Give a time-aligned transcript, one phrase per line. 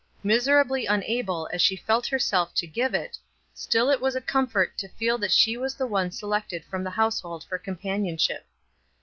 [0.23, 3.19] Miserably unable as she felt herself to give it,
[3.53, 6.89] still it was a comfort to feel that she was the one selected from the
[6.89, 8.47] household for companionship.